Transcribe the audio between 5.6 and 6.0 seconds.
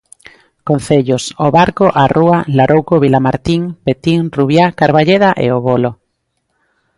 Bolo.